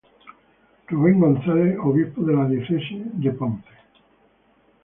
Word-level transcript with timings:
Ruben 0.87 1.19
Gonzalez, 1.21 1.77
Obispo 1.77 2.23
de 2.25 2.33
la 2.33 2.47
Diócesis 2.47 3.03
de 3.21 3.29
Ponce. 3.29 3.69